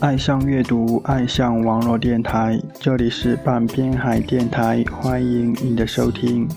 [0.00, 6.48] 爱上阅读，爱上网络电台，这里是半边海电台，欢迎你的收听。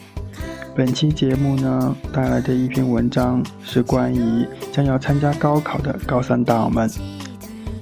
[0.74, 6.90] 本期节目呢，带来的一篇文章是关于将要参加高考的高三党们，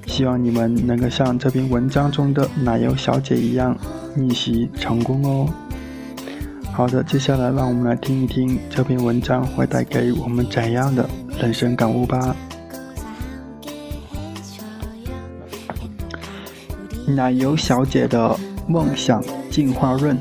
[0.08, 3.78] 希望你们能够像这篇文章中的奶油小姐一样
[4.16, 5.48] 逆袭成功哦。
[6.72, 11.08] 好的，接下来让我们来听一听这篇文章会带给我们怎样的
[11.40, 12.36] 人生感悟吧。
[17.16, 20.18] 奶油小姐的梦想进化论。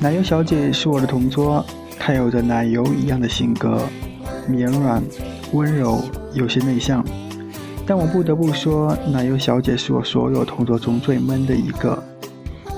[0.00, 1.64] 奶油小姐是我的同桌，
[1.98, 3.80] 她有着奶油一样的性格，
[4.48, 5.02] 绵软、
[5.52, 6.00] 温柔，
[6.34, 7.04] 有些内向。
[7.86, 12.02] 但我不得不说，奶油小姐是我所有同桌中最闷的一个。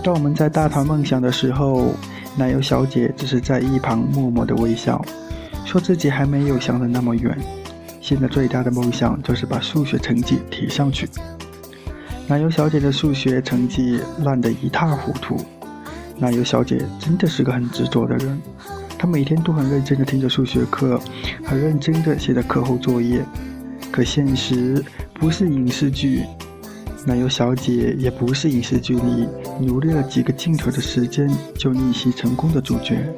[0.02, 1.94] 当我们在大谈梦想的时候，
[2.36, 5.03] 奶油小姐只是在一旁默默的微笑，
[5.64, 7.36] 说自己还没有想的那么远。
[8.00, 11.08] 现在最大的梦想就是把数学成绩提上去。
[12.29, 15.43] 奶油小姐的数学成绩烂得一塌糊涂。
[16.19, 18.39] 奶油小姐真的是个很执着的人，
[18.98, 21.01] 她每天都很认真地听着数学课，
[21.43, 23.25] 很认真地写着课后作业。
[23.91, 24.84] 可现实
[25.15, 26.23] 不是影视剧，
[27.06, 29.27] 奶油小姐也不是影视剧里
[29.59, 33.09] 努力了几个镜头的时间就逆袭成功的主角。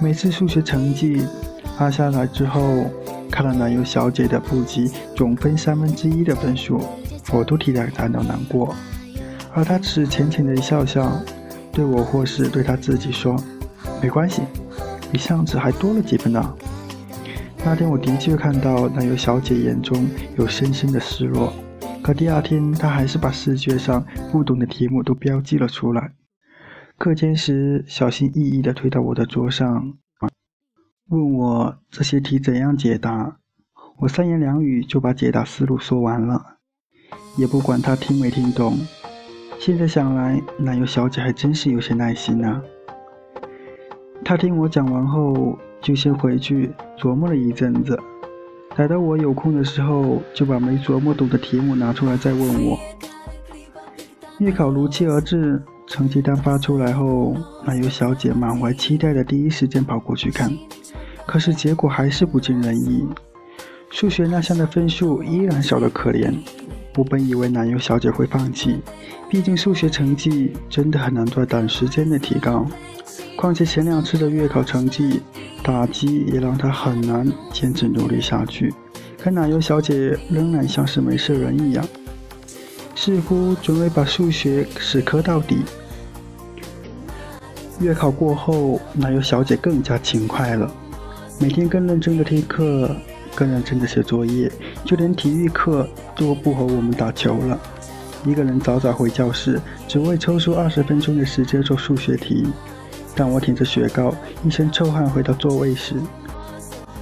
[0.00, 1.22] 每次数学成绩
[1.78, 2.86] 拉下来之后，
[3.30, 6.80] 看了奶油小姐的不及总分三分之一的分数，
[7.32, 8.74] 我都替她感到难过，
[9.54, 11.10] 而她只是浅浅的一笑笑。
[11.72, 13.40] 对我或是对他自己说，
[14.02, 14.42] 没关系，
[15.12, 16.54] 比上次还多了几分呢。
[17.64, 21.52] 那天我的确看到奶油小姐眼中有深深的失落，
[22.02, 26.12] 可第二天她还是把试卷上不懂的题目都标记了出来。
[26.98, 29.94] 课间时，小心翼翼地推到我的桌上，
[31.08, 33.36] 问我这些题怎样解答。
[33.98, 36.56] 我三言两语就把解答思路说完了，
[37.36, 38.78] 也不管他听没听懂。
[39.58, 42.62] 现在想来，奶油小姐还真是有些耐心呢。
[44.24, 47.98] 她听我讲完后，就先回去琢磨了一阵子，
[48.76, 52.78] 待到我有空的时候，就把没琢磨懂的题目拿出来再问我。
[54.38, 60.50] 月考如期而至，成绩单发出来后，奶油小姐满怀期待的第一时间跑过去看，
[61.26, 63.06] 可是结果还是不尽人意，
[63.90, 66.32] 数学那项的分数依然少得可怜。
[66.96, 68.80] 我本以为奶油小姐会放弃，
[69.28, 72.66] 毕竟数学成绩真的很难在短时间内提高。
[73.36, 75.22] 况且前两次的月考成绩
[75.62, 78.74] 打击也让她很难坚持努力下去。
[79.16, 81.86] 可奶油小姐仍然像是没事人一样，
[82.94, 85.58] 似乎准备把数学死磕到底。
[87.78, 90.70] 月考过后，奶油小姐更加勤快了，
[91.38, 92.94] 每天更认真的听课。
[93.34, 94.50] 更认真的写作业，
[94.84, 97.58] 就连体育课都不和我们打球了。
[98.24, 102.46] 一个人早早回教室，只为抽出二十分钟的时间做数学题。
[103.16, 104.14] 当我舔着雪糕，
[104.44, 105.94] 一身臭汗回到座位时，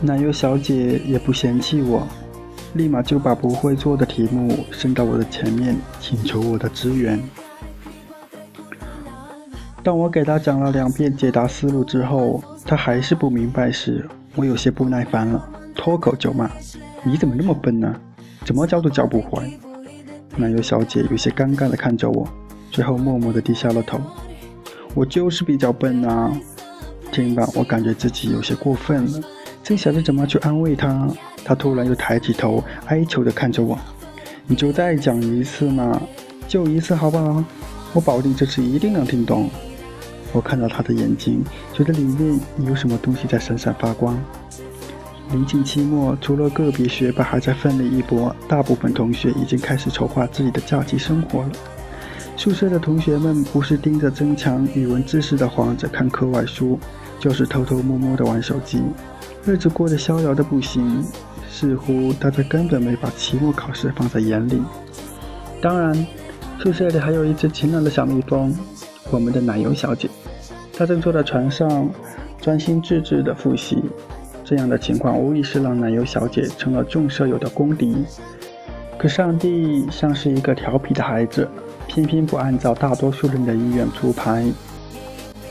[0.00, 2.06] 奶油小姐也不嫌弃我，
[2.74, 7.20] 立马就把不会做的题目伸到我的前面，请求我的支援。
[9.82, 14.06] 当我给她讲了两遍解答思路之后，她还是不明白时，
[14.36, 15.48] 我有些不耐烦了。
[15.78, 16.50] 脱口就骂
[17.04, 17.94] ：“你怎么那么笨呢？
[18.44, 19.58] 怎么教都教不会。”
[20.36, 22.28] 奶油小姐有些尴尬地看着我，
[22.70, 24.00] 最后默默地低下了头。
[24.94, 26.32] 我就是比较笨啊！
[27.12, 29.20] 听吧，我感觉自己有些过分了，
[29.62, 31.08] 正想着怎么去安慰她，
[31.44, 33.78] 她突然又抬起头，哀求地看着我
[34.48, 36.02] ：“你就再讲一次嘛，
[36.48, 37.44] 就一次好不好？
[37.92, 39.48] 我保证这次一定能听懂。”
[40.34, 44.18] 我看到她的眼睛，觉得里面有什么东西在闪闪发光。
[45.32, 51.50] 临近期末，除了个别学霸还在奋力一搏，大部分同学已经开始筹划自己的假期生活了。
[52.36, 56.78] 宿舍的同学们不是盯着增强语文知识的幌子看课外书，
[57.18, 58.80] 就是偷偷摸摸的玩手机，
[59.44, 61.04] 日子过得逍遥的不行。
[61.50, 64.62] 似乎大家根本没把期末考试放在眼里。
[65.60, 66.06] 当然，
[66.60, 68.54] 宿舍里还有一只勤劳的小蜜蜂，
[69.10, 70.08] 我们的奶油小姐，
[70.72, 71.90] 她正坐在床上，
[72.40, 73.82] 专心致志地复习。
[74.48, 78.02] 这样的情况无疑是让奶油小姐成了众舍友的公敌。
[78.96, 81.46] 可上帝像是一个调皮的孩子，
[81.86, 84.46] 偏偏不按照大多数人的意愿出牌。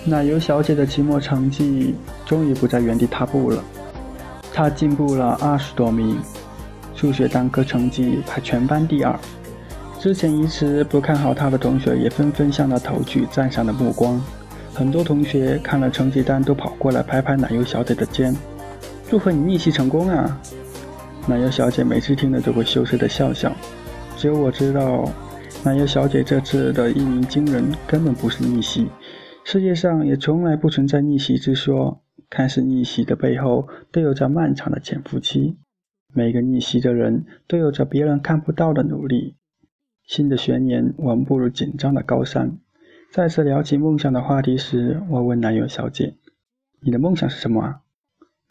[0.04, 1.94] 奶油小姐的期末成绩
[2.26, 3.64] 终于不在原地踏步了，
[4.52, 6.18] 她进步了二十多名，
[6.96, 9.16] 数学单科成绩排全班第二。
[10.00, 14.20] 之前一直不看好她的同学也纷纷向她投去赞赏的目光，
[14.74, 18.36] 很多同学看了成绩单都跑过来拍拍奶油小姐的肩。
[19.10, 20.38] 祝贺你逆袭成功啊！
[21.30, 23.56] 奶油小姐每次听了都会羞涩的笑笑，
[24.18, 25.10] 只有我知道，
[25.64, 28.90] 奶油小姐这次的一鸣惊人根本不是逆袭。
[29.46, 32.04] 世界上也从来不存在逆袭之说。
[32.30, 35.56] 看似逆袭的背后，都有着漫长的潜伏期。
[36.14, 39.38] 每个逆袭的人都有着别人看不到的努力。
[40.06, 42.58] 新的学年，我们步入紧张的高三。
[43.14, 46.18] 再次聊起梦想的话题时，我问男友小姐
[46.84, 47.80] ：“你的梦想是什么啊？”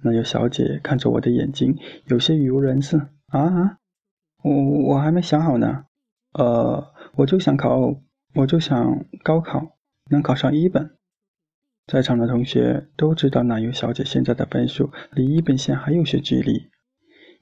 [0.06, 1.76] 男友小姐看着我的眼睛，
[2.06, 3.78] 有些语无伦次：“啊啊，
[4.44, 4.54] 我
[4.84, 5.86] 我还没想好呢。
[6.32, 8.00] 呃，我就想考，
[8.34, 9.76] 我就想高考
[10.08, 10.92] 能考上一本。”
[11.90, 16.68] 在场的同学都知道，奶油小姐现在的分数离一本线还有些距离，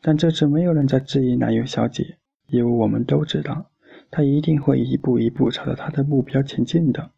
[0.00, 2.16] 但这次没有人在质疑奶油小姐，
[2.48, 3.70] 因为我们都知道，
[4.10, 7.10] 她一定会一步一步朝着她的目标前进的。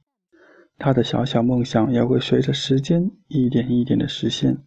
[0.77, 4.59] 她的小小梦想也会随着时间一点一点的实现。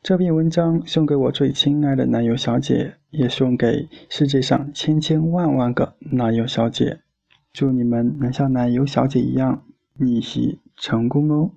[0.00, 7.00] 这篇文章送给我最亲爱的男友小姐，也送给世界上千千万万个男友小姐。
[7.52, 9.64] 祝你们能像男友小姐一样
[9.94, 10.60] 逆袭！
[10.76, 11.50] 成功哦！